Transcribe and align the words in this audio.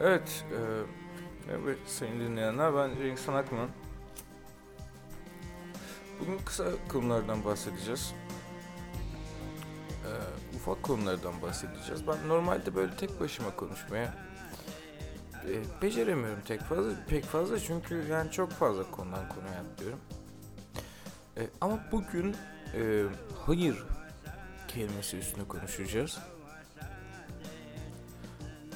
Evet, 0.00 0.44
e, 0.52 0.58
evet 1.52 1.78
sayın 1.86 2.20
dinleyenler 2.20 2.74
ben 2.74 2.96
Cenk 2.98 3.18
Sanakman. 3.18 3.68
Bugün 6.20 6.38
kısa 6.38 6.64
konulardan 6.88 7.44
bahsedeceğiz. 7.44 8.14
E, 10.04 10.10
ufak 10.56 10.82
konulardan 10.82 11.42
bahsedeceğiz. 11.42 12.06
Ben 12.06 12.28
normalde 12.28 12.74
böyle 12.74 12.96
tek 12.96 13.20
başıma 13.20 13.56
konuşmaya 13.56 14.14
e, 15.48 15.82
beceremiyorum 15.82 16.40
tek 16.44 16.60
fazla 16.60 16.92
pek 17.08 17.24
fazla 17.24 17.58
çünkü 17.58 18.04
yani 18.10 18.30
çok 18.30 18.50
fazla 18.50 18.90
konudan 18.90 19.28
konuya 19.28 19.60
atlıyorum. 19.60 20.00
E, 21.36 21.42
ama 21.60 21.80
bugün 21.92 22.36
e, 22.74 23.04
hayır 23.46 23.84
kelimesi 24.68 25.18
üstüne 25.18 25.48
konuşacağız. 25.48 26.18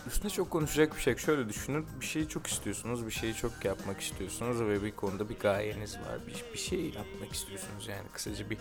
Üstüne 0.08 0.30
çok 0.30 0.50
konuşacak 0.50 0.96
bir 0.96 1.00
şey. 1.00 1.16
Şöyle 1.16 1.48
düşünün. 1.48 1.86
Bir 2.00 2.06
şeyi 2.06 2.28
çok 2.28 2.46
istiyorsunuz. 2.46 3.06
Bir 3.06 3.10
şeyi 3.10 3.34
çok 3.34 3.64
yapmak 3.64 4.00
istiyorsunuz. 4.00 4.60
Ve 4.60 4.82
bir 4.82 4.92
konuda 4.92 5.28
bir 5.28 5.38
gayeniz 5.38 5.96
var. 5.96 6.26
Bir, 6.26 6.44
bir 6.52 6.58
şey 6.58 6.84
yapmak 6.84 7.32
istiyorsunuz. 7.32 7.88
Yani 7.88 8.08
kısaca 8.12 8.50
bir 8.50 8.58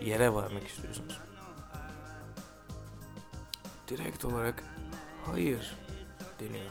yere 0.00 0.32
varmak 0.32 0.68
istiyorsunuz. 0.68 1.20
Direkt 3.88 4.24
olarak 4.24 4.64
hayır 5.26 5.76
deniyor. 6.40 6.70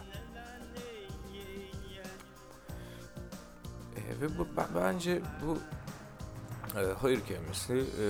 E, 3.95 4.21
ve 4.21 4.37
bu, 4.37 4.47
ben, 4.57 4.67
bence 4.75 5.21
bu 5.45 5.57
e, 6.79 6.83
hayır 7.01 7.21
kelimesi 7.25 7.73
e, 7.73 8.05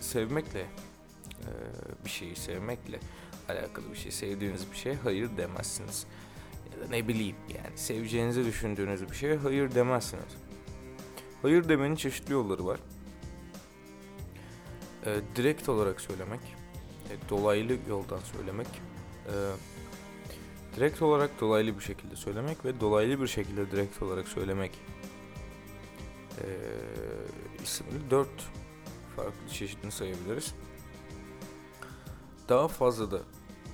sevmekle 0.00 0.60
e, 0.60 1.50
bir 2.04 2.10
şeyi 2.10 2.36
sevmekle 2.36 3.00
alakalı 3.48 3.90
bir 3.92 3.96
şey, 3.96 4.12
sevdiğiniz 4.12 4.70
bir 4.72 4.76
şey 4.76 4.94
hayır 4.94 5.36
demezsiniz. 5.36 6.06
Ya 6.72 6.80
da 6.84 6.90
ne 6.90 7.08
bileyim 7.08 7.36
yani 7.48 7.78
seveceğinizi 7.78 8.44
düşündüğünüz 8.44 9.10
bir 9.10 9.16
şeye 9.16 9.36
hayır 9.36 9.74
demezsiniz. 9.74 10.36
Hayır 11.42 11.68
demenin 11.68 11.96
çeşitli 11.96 12.32
yolları 12.32 12.66
var. 12.66 12.80
E, 15.06 15.20
direkt 15.36 15.68
olarak 15.68 16.00
söylemek, 16.00 16.40
e, 17.10 17.28
dolaylı 17.30 17.76
yoldan 17.88 18.20
söylemek, 18.20 18.68
e, 19.26 19.34
direkt 20.76 21.02
olarak 21.02 21.40
dolaylı 21.40 21.78
bir 21.78 21.84
şekilde 21.84 22.16
söylemek 22.16 22.64
ve 22.64 22.80
dolaylı 22.80 23.20
bir 23.20 23.26
şekilde 23.26 23.70
direkt 23.70 24.02
olarak 24.02 24.28
söylemek 24.28 24.70
e, 26.40 26.46
isimli 27.62 28.10
dört 28.10 28.50
farklı 29.16 29.48
çeşidini 29.52 29.92
sayabiliriz. 29.92 30.54
Daha 32.48 32.68
fazla 32.68 33.10
da 33.10 33.18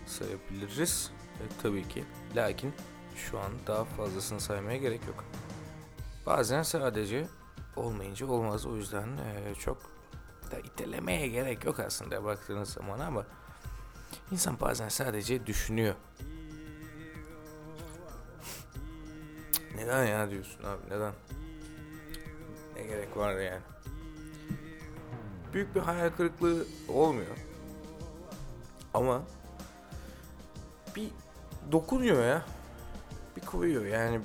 sayabiliriz 0.06 1.10
e, 1.40 1.44
tabii 1.62 1.88
ki. 1.88 2.04
Lakin 2.36 2.72
şu 3.16 3.38
an 3.38 3.52
daha 3.66 3.84
fazlasını 3.84 4.40
saymaya 4.40 4.76
gerek 4.76 5.00
yok. 5.06 5.24
Bazen 6.26 6.62
sadece 6.62 7.26
olmayınca 7.76 8.26
olmaz. 8.26 8.66
O 8.66 8.76
yüzden 8.76 9.08
e, 9.08 9.54
çok 9.54 9.78
da 10.50 10.58
itelemeye 10.58 11.28
gerek 11.28 11.64
yok 11.64 11.80
aslında 11.80 12.24
baktığınız 12.24 12.68
zaman 12.68 13.00
ama 13.00 13.26
insan 14.30 14.60
bazen 14.60 14.88
sadece 14.88 15.46
düşünüyor. 15.46 15.94
neden 19.76 20.04
ya 20.04 20.30
diyorsun 20.30 20.64
abi 20.64 20.82
neden? 20.90 21.12
Ne 22.76 22.82
gerek 22.82 23.16
var 23.16 23.36
yani? 23.36 23.62
Büyük 25.52 25.74
bir 25.74 25.80
hayal 25.80 26.10
kırıklığı 26.10 26.64
olmuyor. 26.88 27.36
Ama 28.94 29.22
bir 30.96 31.10
dokunuyor 31.72 32.24
ya. 32.24 32.42
Bir 33.36 33.40
koyuyor 33.40 33.86
yani. 33.86 34.20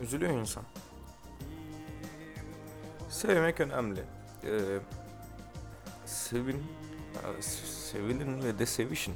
Üzülüyor 0.00 0.32
insan. 0.32 0.64
Sevmek 3.08 3.60
önemli. 3.60 4.04
Ee, 4.44 4.78
sevin, 6.06 6.66
sevilin 7.40 8.42
ve 8.42 8.58
de 8.58 8.66
sevişin. 8.66 9.14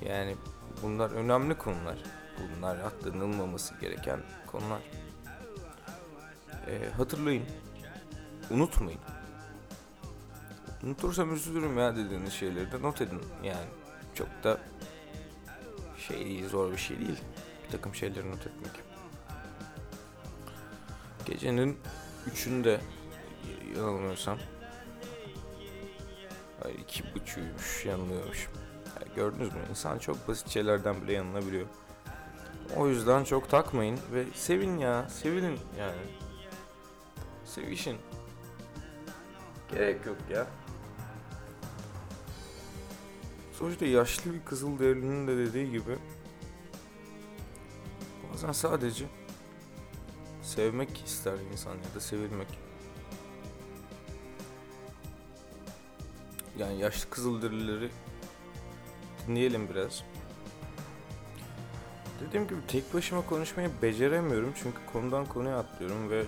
Yani 0.00 0.36
bunlar 0.82 1.10
önemli 1.10 1.58
konular. 1.58 1.98
Bunlar 2.56 2.78
atlanılmaması 2.78 3.74
gereken 3.80 4.20
konular. 4.46 4.80
Ee, 6.66 6.90
hatırlayın. 6.96 7.44
Unutmayın. 8.50 9.00
Unutursam 10.84 11.34
üzülürüm 11.34 11.78
ya 11.78 11.96
dediğiniz 11.96 12.32
şeyleri 12.32 12.72
de 12.72 12.82
not 12.82 13.00
edin. 13.00 13.22
Yani 13.42 13.66
çok 14.14 14.28
da 14.44 14.60
şey 15.98 16.24
değil, 16.24 16.48
zor 16.48 16.72
bir 16.72 16.76
şey 16.76 16.98
değil. 16.98 17.20
Bir 17.64 17.70
takım 17.70 17.94
şeyleri 17.94 18.30
not 18.30 18.46
etmek. 18.46 18.72
Gecenin 21.26 21.78
üçünde 22.26 22.80
yanılmıyorsam 23.76 24.38
Hayır 26.62 26.78
iki 26.78 27.14
buçuymuş 27.14 27.86
yanılıyormuş. 27.86 28.48
Yani 28.86 29.14
gördünüz 29.16 29.52
mü? 29.52 29.60
İnsan 29.70 29.98
çok 29.98 30.28
basit 30.28 30.48
şeylerden 30.48 31.02
bile 31.02 31.12
yanılabiliyor. 31.12 31.66
O 32.76 32.88
yüzden 32.88 33.24
çok 33.24 33.50
takmayın 33.50 33.98
ve 34.12 34.24
sevin 34.34 34.78
ya. 34.78 35.08
Sevinin 35.08 35.58
yani. 35.78 36.02
Sevişin. 37.44 37.96
Gerek 39.72 40.06
yok 40.06 40.16
ya. 40.30 40.46
Sonuçta 43.60 43.86
yaşlı 43.86 44.34
bir 44.34 44.40
kızıl 44.44 44.78
derilinin 44.78 45.26
de 45.26 45.36
dediği 45.36 45.70
gibi 45.70 45.98
bazen 48.32 48.52
sadece 48.52 49.04
sevmek 50.42 51.04
ister 51.06 51.34
insan 51.52 51.74
ya 51.74 51.94
da 51.94 52.00
sevilmek. 52.00 52.48
Yani 56.58 56.78
yaşlı 56.80 57.10
kızıl 57.10 57.42
derileri 57.42 57.90
dinleyelim 59.26 59.68
biraz. 59.68 60.04
Dediğim 62.20 62.48
gibi 62.48 62.60
tek 62.68 62.94
başıma 62.94 63.26
konuşmayı 63.26 63.70
beceremiyorum 63.82 64.52
çünkü 64.62 64.78
konudan 64.92 65.26
konuya 65.26 65.58
atlıyorum 65.58 66.10
ve 66.10 66.24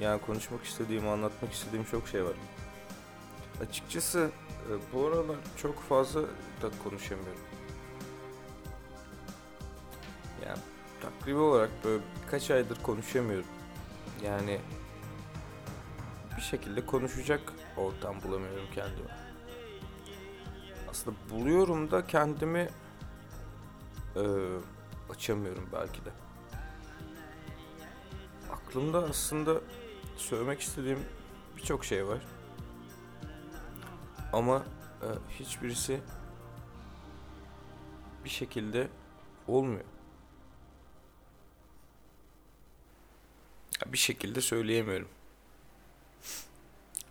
yani 0.00 0.20
konuşmak 0.20 0.64
istediğim, 0.64 1.08
anlatmak 1.08 1.52
istediğim 1.52 1.84
çok 1.84 2.08
şey 2.08 2.24
var. 2.24 2.34
Açıkçası 3.62 4.30
bu 4.92 5.06
aralar 5.06 5.36
çok 5.56 5.80
fazla 5.80 6.22
da 6.62 6.70
konuşamıyorum. 6.84 7.42
Yani 10.46 10.58
takribi 11.00 11.38
olarak 11.38 11.70
böyle 11.84 12.02
birkaç 12.22 12.50
aydır 12.50 12.82
konuşamıyorum. 12.82 13.46
Yani 14.24 14.60
bir 16.36 16.42
şekilde 16.42 16.86
konuşacak 16.86 17.52
ortam 17.76 18.22
bulamıyorum 18.22 18.66
kendime. 18.74 19.10
Aslında 20.90 21.16
buluyorum 21.30 21.90
da 21.90 22.06
kendimi 22.06 22.68
e, 24.16 24.22
açamıyorum 25.10 25.68
belki 25.72 26.04
de. 26.04 26.10
Aklımda 28.52 28.98
aslında 28.98 29.60
söylemek 30.16 30.60
istediğim 30.60 30.98
birçok 31.56 31.84
şey 31.84 32.06
var. 32.06 32.18
Ama 34.32 34.66
e, 35.02 35.06
hiçbirisi 35.30 36.00
bir 38.24 38.28
şekilde 38.28 38.88
olmuyor. 39.46 39.84
Bir 43.86 43.98
şekilde 43.98 44.40
söyleyemiyorum. 44.40 45.08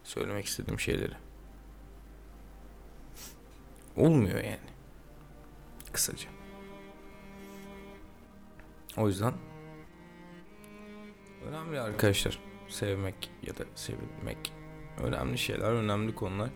Söylemek 0.04 0.46
istediğim 0.46 0.80
şeyleri. 0.80 1.14
Olmuyor 3.96 4.44
yani. 4.44 4.60
Kısaca. 5.94 6.30
O 8.98 9.08
yüzden 9.08 9.34
önemli 11.48 11.80
arkadaşlar 11.80 12.40
sevmek 12.70 13.32
ya 13.44 13.58
da 13.58 13.64
sevilmek 13.76 14.54
önemli 15.04 15.38
şeyler, 15.38 15.72
önemli 15.72 16.16
konular. 16.16 16.50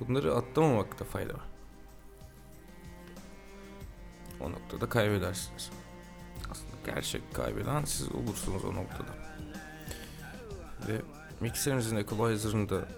Bunları 0.00 0.34
atlamamakta 0.34 1.04
fayda 1.04 1.34
var. 1.34 1.48
O 4.40 4.52
noktada 4.52 4.88
kaybedersiniz. 4.88 5.70
Aslında 6.50 6.76
gerçek 6.86 7.34
kaybeden 7.34 7.84
siz 7.84 8.12
olursunuz 8.12 8.64
o 8.64 8.74
noktada. 8.74 9.10
Ve 10.88 11.02
mikserinizin 11.40 11.96
equalizer'ında 11.96 12.88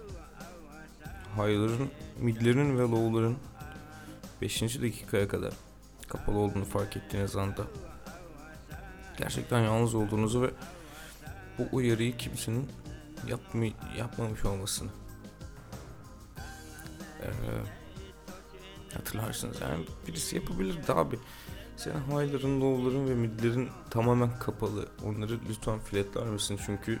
high'ların, 1.35 1.91
midlerin 2.19 2.77
ve 2.77 2.81
low'ların 2.81 3.37
5. 4.41 4.61
dakikaya 4.61 5.27
kadar 5.27 5.53
kapalı 6.07 6.37
olduğunu 6.37 6.65
fark 6.65 6.97
ettiğiniz 6.97 7.35
anda 7.35 7.63
gerçekten 9.17 9.59
yalnız 9.59 9.95
olduğunuzu 9.95 10.41
ve 10.41 10.51
bu 11.57 11.75
uyarıyı 11.75 12.17
kimsenin 12.17 12.69
yapma, 13.27 13.65
yapmamış 13.97 14.45
olmasını 14.45 14.89
ee, 17.23 18.93
hatırlarsınız 18.93 19.61
yani 19.61 19.85
birisi 20.07 20.35
yapabilirdi 20.35 20.93
abi 20.93 21.19
Senin 21.77 21.95
high'ların, 21.95 22.61
low'ların 22.61 23.09
ve 23.09 23.15
mid'lerin 23.15 23.69
tamamen 23.89 24.39
kapalı. 24.39 24.89
Onları 25.05 25.39
lütfen 25.49 25.79
flatlar 25.79 26.27
mısın? 26.27 26.59
Çünkü 26.65 26.99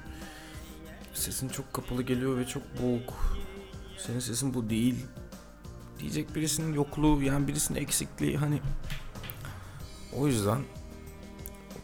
sesin 1.13 1.49
çok 1.49 1.73
kapalı 1.73 2.03
geliyor 2.03 2.37
ve 2.37 2.47
çok 2.47 2.63
boğuk. 2.81 3.13
Senin 3.97 4.19
sesin 4.19 4.53
bu 4.53 4.69
değil. 4.69 5.05
Diyecek 5.99 6.35
birisinin 6.35 6.73
yokluğu 6.73 7.23
yani 7.23 7.47
birisinin 7.47 7.79
eksikliği 7.79 8.37
hani 8.37 8.61
o 10.17 10.27
yüzden 10.27 10.61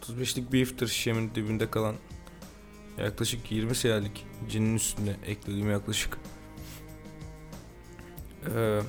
35'lik 0.01 0.53
bir 0.53 0.61
iftar 0.61 0.87
şişemin 0.87 1.35
dibinde 1.35 1.71
kalan 1.71 1.95
yaklaşık 2.97 3.51
20 3.51 3.75
senelik 3.75 4.25
cinin 4.49 4.75
üstüne 4.75 5.15
eklediğim 5.25 5.71
yaklaşık 5.71 6.17
ee, 8.55 8.81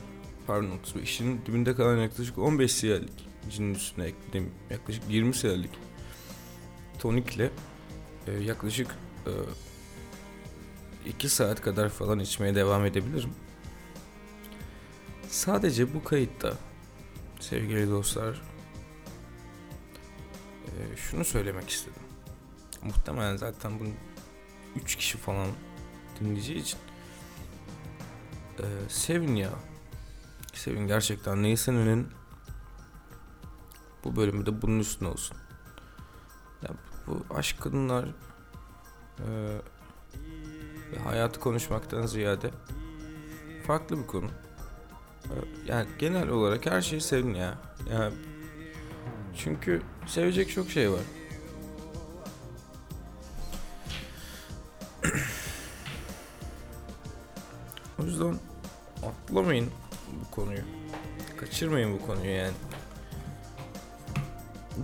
pardon 0.46 0.78
35'in 0.84 1.40
dibinde 1.46 1.74
kalan 1.74 1.96
yaklaşık 1.96 2.38
15 2.38 2.72
siyalik 2.72 3.28
cinin 3.50 3.74
üstüne 3.74 4.04
eklediğim 4.04 4.50
yaklaşık 4.70 5.02
20 5.08 5.34
siyalik 5.34 5.70
tonikle 6.98 7.50
e, 8.26 8.32
yaklaşık 8.32 8.96
e, 9.26 9.32
2 11.08 11.28
saat 11.28 11.60
kadar 11.60 11.88
falan 11.88 12.18
içmeye 12.18 12.54
devam 12.54 12.86
edebilirim. 12.86 13.30
Sadece 15.28 15.94
bu 15.94 16.04
kayıtta 16.04 16.54
sevgili 17.40 17.90
dostlar 17.90 18.42
e, 20.66 20.96
şunu 20.96 21.24
söylemek 21.24 21.70
istedim. 21.70 22.02
Muhtemelen 22.82 23.36
zaten 23.36 23.80
bunu 23.80 23.88
3 24.76 24.96
kişi 24.96 25.18
falan 25.18 25.48
dinleyeceği 26.20 26.58
için 26.58 26.78
e, 28.58 28.88
sevin 28.88 29.36
ya. 29.36 29.50
Sevin 30.54 30.86
gerçekten 30.86 31.42
Neysen'in 31.42 32.08
bu 34.04 34.16
bölümü 34.16 34.46
de 34.46 34.62
bunun 34.62 34.78
üstüne 34.78 35.08
olsun. 35.08 35.36
Ya 36.62 36.70
bu 37.06 37.34
aşk 37.34 37.60
kadınlar 37.60 38.04
e, 39.18 39.26
ve 40.92 40.98
hayatı 41.04 41.40
konuşmaktan 41.40 42.06
ziyade 42.06 42.50
farklı 43.66 43.98
bir 43.98 44.06
konu. 44.06 44.26
E, 45.24 45.34
yani 45.66 45.88
genel 45.98 46.28
olarak 46.28 46.66
her 46.66 46.82
şeyi 46.82 47.00
sevin 47.00 47.34
ya. 47.34 47.58
Yani 47.92 48.14
çünkü 49.36 49.82
sevecek 50.06 50.50
çok 50.50 50.70
şey 50.70 50.90
var. 50.90 51.00
O 57.98 58.04
yüzden 58.04 58.38
atlamayın 59.06 59.70
bu 60.20 60.30
konuyu. 60.30 60.62
Kaçırmayın 61.36 61.98
bu 61.98 62.06
konuyu 62.06 62.30
yani. 62.30 62.54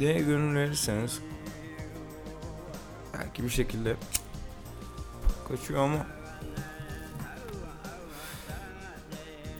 Neye 0.01 0.19
gönül 0.19 0.57
verirseniz 0.57 1.21
belki 3.15 3.45
bir 3.45 3.49
şekilde 3.49 3.97
kaçıyor 5.49 5.85
ama 5.85 6.07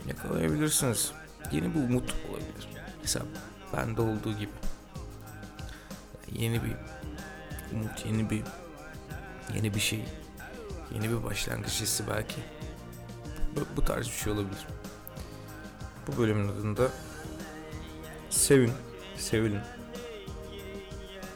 yakalayabilirsiniz. 0.09 1.13
Yeni 1.53 1.75
bir 1.75 1.81
umut 1.81 2.15
olabilir. 2.31 2.69
Mesela 3.03 3.27
bende 3.77 4.01
olduğu 4.01 4.33
gibi. 4.33 4.53
Yeni 6.33 6.61
bir 6.63 6.77
umut, 7.73 8.07
yeni 8.07 8.31
bir 8.31 8.43
yeni 9.55 9.75
bir 9.75 9.81
şey, 9.81 10.05
yeni 10.95 11.11
bir 11.11 11.25
başlangıç 11.25 11.81
hissi 11.81 12.09
belki. 12.09 12.54
Bu, 13.77 13.85
tarz 13.85 14.07
bir 14.07 14.13
şey 14.13 14.33
olabilir. 14.33 14.67
Bu 16.07 16.19
bölümün 16.19 16.49
adında 16.49 16.89
sevin, 18.31 18.73
sevilin 19.17 19.61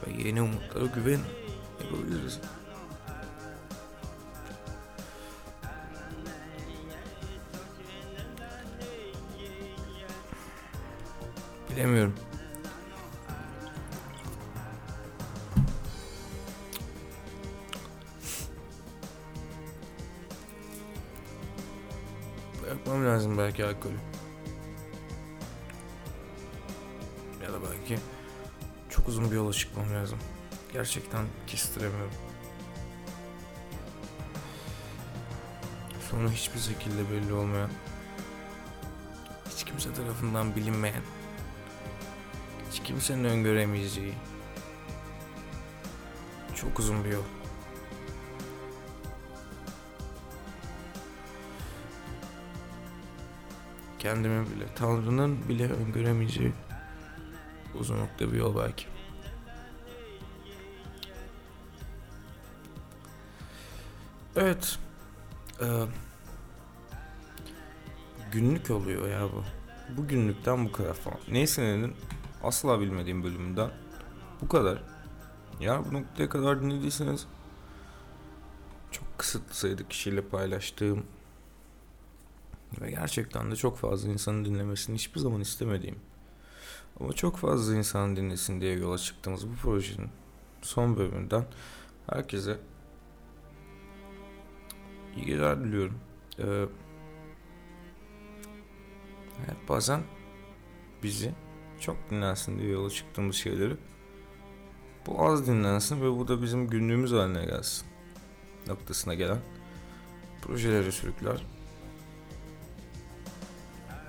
ve 0.07 0.23
yeni 0.23 0.41
umutlara 0.41 0.85
güven 0.85 1.19
yapabiliriz. 1.83 2.39
Bilemiyorum. 11.69 12.28
Bırakmam 22.89 23.07
lazım 23.07 23.37
belki 23.37 23.65
alkolü. 23.65 23.93
Ya 27.43 27.53
da 27.53 27.57
belki 27.63 27.99
çok 28.89 29.07
uzun 29.07 29.31
bir 29.31 29.35
yola 29.35 29.53
çıkmam 29.53 29.93
lazım. 29.93 30.19
Gerçekten 30.73 31.25
kestiremiyorum. 31.47 32.13
Sonra 36.11 36.29
hiçbir 36.29 36.59
şekilde 36.59 37.11
belli 37.11 37.33
olmayan, 37.33 37.69
hiç 39.49 39.63
kimse 39.63 39.93
tarafından 39.93 40.55
bilinmeyen, 40.55 41.03
hiç 42.71 42.83
kimsenin 42.83 43.23
öngöremeyeceği 43.23 44.13
çok 46.55 46.79
uzun 46.79 47.03
bir 47.03 47.09
yol. 47.09 47.38
Kendimi 53.99 54.45
bile, 54.45 54.65
Tanrı'nın 54.75 55.49
bile 55.49 55.71
öngöremeyeceği 55.71 56.53
uzun 57.79 57.99
nokta 57.99 58.31
bir 58.31 58.37
yol 58.37 58.57
belki. 58.57 58.85
Evet. 64.35 64.79
Ee, 65.61 65.65
günlük 68.31 68.71
oluyor 68.71 69.07
ya 69.07 69.23
bu. 69.23 69.43
Bu 69.97 70.07
günlükten 70.07 70.65
bu 70.65 70.71
kadar 70.71 70.93
falan. 70.93 71.19
Neyse'nin 71.31 71.95
asla 72.43 72.79
bilmediğim 72.79 73.23
bölümünden 73.23 73.69
bu 74.41 74.47
kadar. 74.47 74.83
Ya 75.59 75.85
bu 75.85 75.93
noktaya 75.93 76.29
kadar 76.29 76.61
dinlediyseniz 76.61 77.27
çok 78.91 79.17
kısıtlı 79.17 79.53
sayıda 79.55 79.87
kişiyle 79.87 80.21
paylaştığım 80.21 81.05
ve 82.81 82.91
gerçekten 82.91 83.51
de 83.51 83.55
çok 83.55 83.77
fazla 83.77 84.09
insanın 84.09 84.45
dinlemesini 84.45 84.95
hiçbir 84.95 85.19
zaman 85.19 85.41
istemediğim 85.41 85.99
ama 86.99 87.13
çok 87.13 87.37
fazla 87.37 87.75
insan 87.75 88.15
dinlesin 88.15 88.61
diye 88.61 88.73
yola 88.73 88.97
çıktığımız 88.97 89.47
bu 89.47 89.55
projenin 89.55 90.09
son 90.61 90.97
bölümünden 90.97 91.45
herkese 92.07 92.57
iyi 95.15 95.25
geceler 95.25 95.63
diliyorum. 95.63 95.99
Ee, 96.39 96.43
evet, 99.39 99.57
bazen 99.69 100.01
bizi 101.03 101.33
çok 101.79 101.97
dinlensin 102.09 102.59
diye 102.59 102.69
yola 102.69 102.89
çıktığımız 102.89 103.35
şeyleri 103.35 103.77
bu 105.07 105.25
az 105.25 105.47
dinlensin 105.47 106.01
ve 106.01 106.17
bu 106.17 106.27
da 106.27 106.41
bizim 106.41 106.67
günlüğümüz 106.67 107.11
haline 107.11 107.45
gelsin 107.45 107.87
noktasına 108.67 109.13
gelen 109.13 109.39
projelere 110.41 110.91
sürükler. 110.91 111.45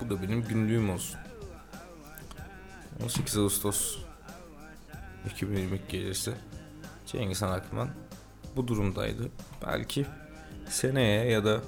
Bu 0.01 0.09
da 0.09 0.21
benim 0.21 0.43
günlüğüm 0.43 0.89
olsun. 0.89 1.19
18 3.03 3.37
Ağustos 3.37 3.97
2022 5.25 5.97
gecesi 5.97 6.33
Cengiz 7.05 7.41
Han 7.41 7.51
Akman 7.51 7.89
bu 8.55 8.67
durumdaydı. 8.67 9.29
Belki 9.67 10.05
seneye 10.69 11.31
ya 11.31 11.45
da 11.45 11.61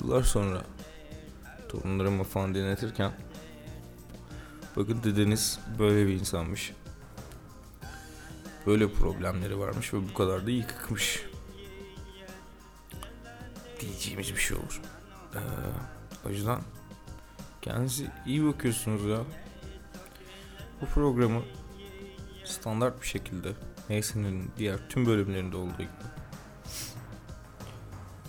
yıllar 0.00 0.22
sonra 0.22 0.62
torunlarıma 1.68 2.24
falan 2.24 2.54
dinletirken 2.54 3.12
bakın 4.76 5.02
dedeniz 5.04 5.58
böyle 5.78 6.06
bir 6.06 6.12
insanmış. 6.12 6.72
Böyle 8.66 8.92
problemleri 8.92 9.58
varmış 9.58 9.94
ve 9.94 10.08
bu 10.08 10.14
kadar 10.14 10.46
da 10.46 10.50
yıkıkmış. 10.50 11.22
Diyeceğimiz 13.80 14.34
bir 14.34 14.40
şey 14.40 14.56
olur. 14.56 14.80
Ee, 15.34 15.38
o 16.26 16.30
yüzden 16.30 16.58
kendinize 17.62 18.12
iyi 18.26 18.44
bakıyorsunuz 18.44 19.04
ya. 19.04 19.18
Bu 20.80 20.86
programı 20.86 21.42
standart 22.44 23.02
bir 23.02 23.06
şekilde 23.06 23.52
Mason'ın 23.88 24.50
diğer 24.58 24.88
tüm 24.88 25.06
bölümlerinde 25.06 25.56
olduğu 25.56 25.76
gibi 25.76 25.88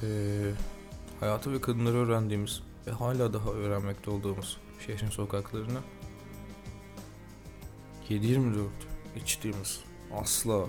ee, 0.03 0.51
hayatı 1.19 1.53
ve 1.53 1.61
kadınları 1.61 1.97
öğrendiğimiz 1.97 2.61
ve 2.87 2.91
hala 2.91 3.33
daha 3.33 3.49
öğrenmekte 3.49 4.11
olduğumuz 4.11 4.57
şehrin 4.85 5.09
sokaklarına 5.09 5.79
7-24 8.09 8.67
içtiğimiz 9.15 9.83
asla 10.13 10.65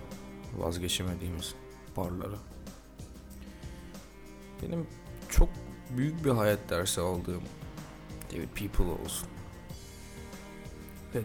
vazgeçemediğimiz 0.59 1.55
barlara 1.97 2.39
benim 4.63 4.87
çok 5.29 5.49
büyük 5.97 6.25
bir 6.25 6.31
hayat 6.31 6.71
dersi 6.71 7.01
aldığım 7.01 7.43
David 8.33 8.49
People 8.49 9.03
olsun 9.03 9.29
ve 11.15 11.19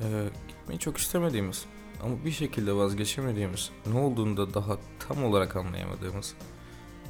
e, 0.00 0.28
gitmeyi 0.48 0.80
çok 0.80 0.98
istemediğimiz 0.98 1.64
ama 2.02 2.24
bir 2.24 2.30
şekilde 2.30 2.72
vazgeçemediğimiz, 2.72 3.70
ne 3.86 3.98
olduğunu 3.98 4.36
da 4.36 4.54
daha 4.54 4.78
tam 5.08 5.24
olarak 5.24 5.56
anlayamadığımız, 5.56 6.34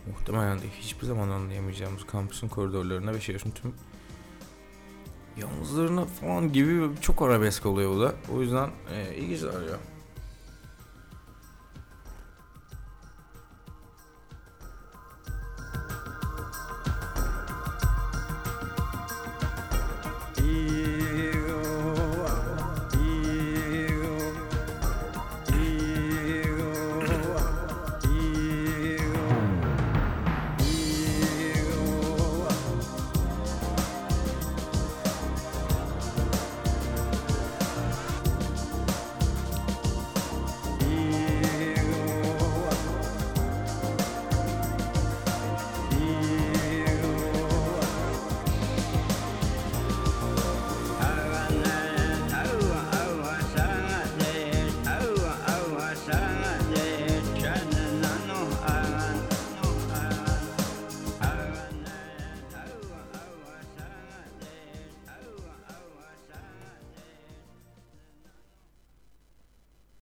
muhtemelen 0.06 0.58
de 0.58 0.64
hiçbir 0.80 1.06
zaman 1.06 1.28
anlayamayacağımız 1.28 2.06
kampüsün 2.06 2.48
koridorlarına 2.48 3.14
ve 3.14 3.20
şehrin 3.20 3.50
tüm 3.50 3.74
yalnızlarına 5.36 6.04
falan 6.04 6.52
gibi 6.52 7.00
çok 7.00 7.22
arabesk 7.22 7.66
oluyor 7.66 7.96
bu 7.96 8.00
da. 8.00 8.14
O 8.34 8.40
yüzden 8.40 8.70
e, 8.92 9.16
iyi 9.16 9.28
geceler 9.28 9.52
ya. 9.52 9.93